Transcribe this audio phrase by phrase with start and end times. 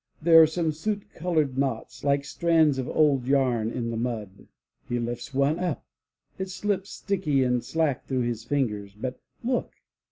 [0.19, 4.47] There are some soot colored knots like strands of old yam in the mud.
[4.89, 5.85] He lifts one up.
[6.39, 9.73] It slips sticky and slack through his fingers, but look!